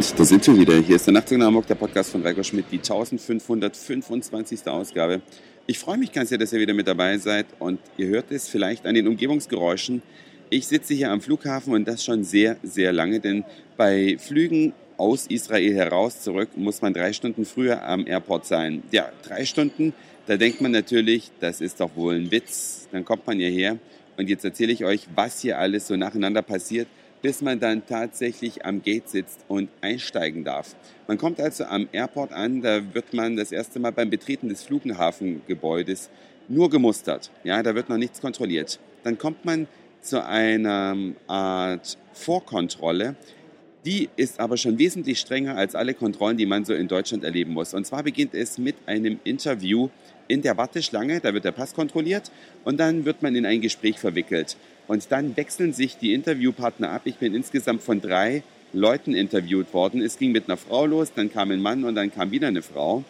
[0.00, 0.78] da sind wir wieder.
[0.78, 4.66] Hier ist der Nachtzug nach der Podcast von Reiko Schmidt, die 1525.
[4.66, 5.20] Ausgabe.
[5.66, 8.48] Ich freue mich ganz sehr, dass ihr wieder mit dabei seid und ihr hört es
[8.48, 10.00] vielleicht an den Umgebungsgeräuschen.
[10.48, 13.44] Ich sitze hier am Flughafen und das schon sehr, sehr lange, denn
[13.76, 18.82] bei Flügen aus Israel heraus zurück muss man drei Stunden früher am Airport sein.
[18.92, 19.92] Ja, drei Stunden,
[20.26, 22.88] da denkt man natürlich, das ist doch wohl ein Witz.
[22.90, 23.76] Dann kommt man hierher
[24.16, 26.88] und jetzt erzähle ich euch, was hier alles so nacheinander passiert
[27.22, 30.74] bis man dann tatsächlich am Gate sitzt und einsteigen darf.
[31.06, 34.62] Man kommt also am Airport an, da wird man das erste Mal beim Betreten des
[34.62, 36.10] Flughafengebäudes
[36.48, 37.30] nur gemustert.
[37.44, 38.80] Ja, da wird noch nichts kontrolliert.
[39.02, 39.68] Dann kommt man
[40.00, 40.96] zu einer
[41.26, 43.16] Art Vorkontrolle.
[43.86, 47.54] Die ist aber schon wesentlich strenger als alle Kontrollen, die man so in Deutschland erleben
[47.54, 47.72] muss.
[47.72, 49.88] Und zwar beginnt es mit einem Interview
[50.28, 52.30] in der Warteschlange, da wird der Pass kontrolliert
[52.64, 54.56] und dann wird man in ein Gespräch verwickelt.
[54.86, 57.02] Und dann wechseln sich die Interviewpartner ab.
[57.04, 60.02] Ich bin insgesamt von drei Leuten interviewt worden.
[60.02, 62.62] Es ging mit einer Frau los, dann kam ein Mann und dann kam wieder eine
[62.62, 63.02] Frau.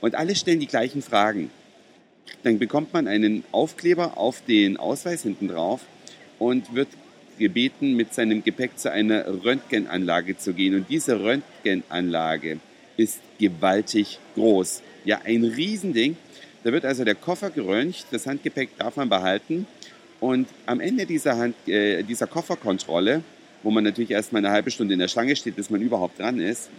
[0.00, 1.50] Und alle stellen die gleichen Fragen.
[2.42, 5.80] Dann bekommt man einen Aufkleber auf den Ausweis hinten drauf
[6.38, 6.88] und wird
[7.38, 10.74] gebeten, mit seinem Gepäck zu einer Röntgenanlage zu gehen.
[10.74, 12.58] Und diese Röntgenanlage
[12.96, 14.82] ist gewaltig groß.
[15.04, 16.16] Ja, ein Riesending.
[16.64, 19.66] Da wird also der Koffer geröntgt, das Handgepäck darf man behalten
[20.20, 23.22] und am Ende dieser, Hand, äh, dieser Kofferkontrolle,
[23.62, 26.40] wo man natürlich erstmal eine halbe Stunde in der Schlange steht, bis man überhaupt dran
[26.40, 26.70] ist,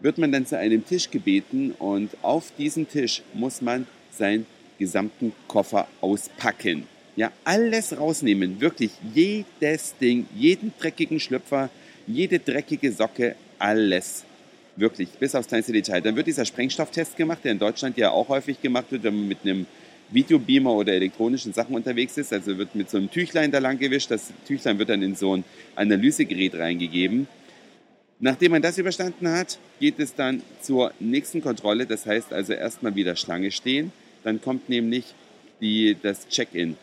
[0.00, 4.46] wird man dann zu einem Tisch gebeten und auf diesen Tisch muss man seinen
[4.78, 6.86] gesamten Koffer auspacken.
[7.16, 11.70] Ja, alles rausnehmen, wirklich jedes Ding, jeden dreckigen Schlüpfer,
[12.06, 14.24] jede dreckige Socke, alles.
[14.76, 16.00] Wirklich, bis aufs kleinste Detail.
[16.00, 19.28] Dann wird dieser Sprengstofftest gemacht, der in Deutschland ja auch häufig gemacht wird, wenn man
[19.28, 19.66] mit einem
[20.10, 22.32] Videobeamer oder elektronischen Sachen unterwegs ist.
[22.32, 24.10] Also wird mit so einem Tüchlein da lang gewischt.
[24.10, 25.44] Das Tüchlein wird dann in so ein
[25.76, 27.28] Analysegerät reingegeben.
[28.18, 31.86] Nachdem man das überstanden hat, geht es dann zur nächsten Kontrolle.
[31.86, 33.92] Das heißt also erstmal wieder Schlange stehen.
[34.24, 35.14] Dann kommt nämlich
[35.60, 36.76] die, das Check-in,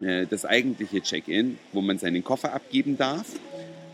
[0.00, 3.26] das eigentliche Check-in, wo man seinen Koffer abgeben darf.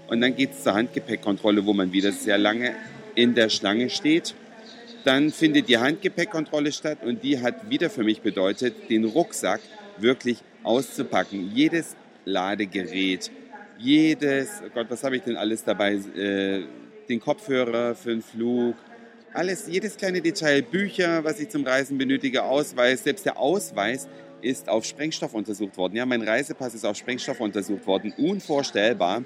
[0.09, 2.75] Und dann geht es zur Handgepäckkontrolle, wo man wieder sehr lange
[3.15, 4.35] in der Schlange steht.
[5.05, 9.61] Dann findet die Handgepäckkontrolle statt und die hat wieder für mich bedeutet, den Rucksack
[9.99, 11.51] wirklich auszupacken.
[11.55, 13.31] Jedes Ladegerät,
[13.79, 15.95] jedes, oh Gott, was habe ich denn alles dabei?
[15.95, 16.65] Äh,
[17.09, 18.77] den Kopfhörer für den Flug,
[19.35, 24.07] alles, jedes kleine Detail, Bücher, was ich zum Reisen benötige, Ausweis, selbst der Ausweis
[24.43, 25.97] ist auf Sprengstoff untersucht worden.
[25.97, 28.13] Ja, mein Reisepass ist auf Sprengstoff untersucht worden.
[28.17, 29.25] Unvorstellbar.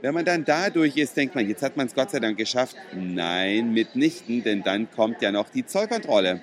[0.00, 2.76] Wenn man dann dadurch ist, denkt man, jetzt hat man es Gott sei Dank geschafft.
[2.94, 6.40] Nein, mitnichten, denn dann kommt ja noch die Zollkontrolle.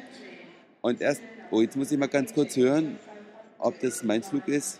[0.81, 1.21] Und erst,
[1.51, 2.97] oh, jetzt muss ich mal ganz kurz hören,
[3.57, 4.79] ob das mein Flug ist.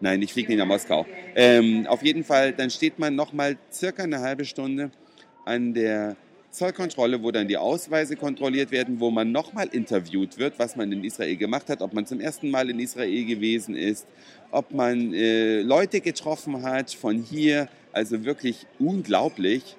[0.00, 1.04] Nein, ich fliege nicht nach Moskau.
[1.34, 4.90] Ähm, auf jeden Fall, dann steht man noch mal circa eine halbe Stunde
[5.44, 6.16] an der
[6.50, 11.04] Zollkontrolle, wo dann die Ausweise kontrolliert werden, wo man nochmal interviewt wird, was man in
[11.04, 14.06] Israel gemacht hat, ob man zum ersten Mal in Israel gewesen ist,
[14.50, 19.76] ob man äh, Leute getroffen hat von hier, also wirklich unglaublich.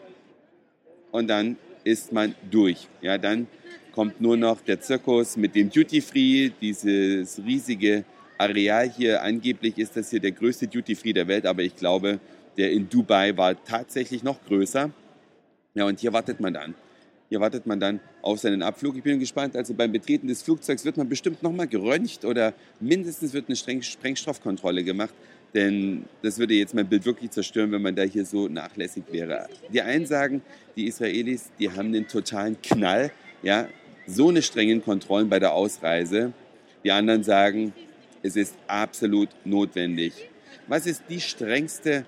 [1.11, 2.87] Und dann ist man durch.
[3.01, 3.47] Ja, dann
[3.91, 8.05] kommt nur noch der Zirkus mit dem Duty Free, dieses riesige
[8.37, 9.21] Areal hier.
[9.21, 12.19] Angeblich ist das hier der größte Duty Free der Welt, aber ich glaube,
[12.57, 14.91] der in Dubai war tatsächlich noch größer.
[15.73, 16.75] Ja, und hier wartet man dann.
[17.29, 18.97] Hier wartet man dann auf seinen Abflug.
[18.97, 23.31] Ich bin gespannt, also beim Betreten des Flugzeugs wird man bestimmt nochmal geröntgt oder mindestens
[23.31, 25.13] wird eine Sprengstoffkontrolle gemacht.
[25.53, 29.47] Denn das würde jetzt mein Bild wirklich zerstören, wenn man da hier so nachlässig wäre.
[29.71, 30.41] Die einen sagen,
[30.75, 33.11] die Israelis, die haben den totalen Knall,
[33.43, 33.67] ja,
[34.07, 36.33] so eine strengen Kontrollen bei der Ausreise.
[36.83, 37.73] Die anderen sagen,
[38.23, 40.13] es ist absolut notwendig.
[40.67, 42.05] Was ist die strengste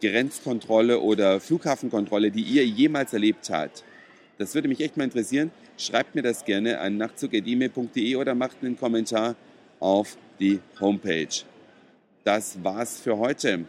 [0.00, 3.84] Grenzkontrolle oder Flughafenkontrolle, die ihr jemals erlebt habt?
[4.38, 5.50] Das würde mich echt mal interessieren.
[5.76, 9.36] Schreibt mir das gerne an nachtzug.email.de oder macht einen Kommentar
[9.80, 11.44] auf die Homepage.
[12.24, 13.66] Das war's für heute.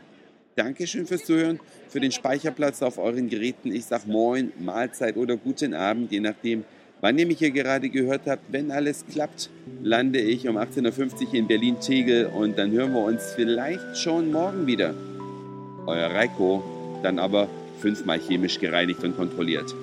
[0.56, 3.74] Dankeschön fürs Zuhören, für den Speicherplatz auf euren Geräten.
[3.74, 6.66] Ich sag Moin, Mahlzeit oder guten Abend, je nachdem,
[7.00, 8.44] wann ihr mich hier gerade gehört habt.
[8.52, 9.50] Wenn alles klappt,
[9.82, 14.68] lande ich um 18.50 Uhr in Berlin-Tegel und dann hören wir uns vielleicht schon morgen
[14.68, 14.94] wieder
[15.92, 16.64] euer Reiko,
[17.04, 17.48] dann aber
[17.80, 19.76] fünfmal chemisch gereinigt und kontrolliert.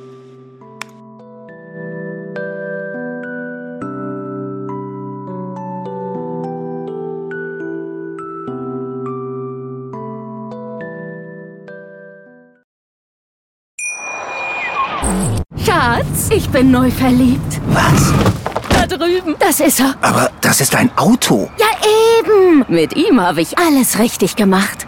[15.64, 17.60] Schatz, ich bin neu verliebt.
[17.68, 18.12] Was?
[18.70, 19.36] Da drüben.
[19.38, 19.94] Das ist er.
[20.00, 21.50] Aber das ist ein Auto.
[21.58, 21.66] Ja,
[22.20, 22.64] eben.
[22.68, 24.87] Mit ihm habe ich alles richtig gemacht.